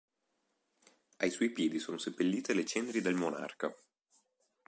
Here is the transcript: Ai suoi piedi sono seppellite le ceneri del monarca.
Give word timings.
Ai 1.17 1.29
suoi 1.29 1.51
piedi 1.51 1.77
sono 1.77 1.99
seppellite 1.99 2.55
le 2.55 2.65
ceneri 2.65 3.01
del 3.01 3.13
monarca. 3.13 3.71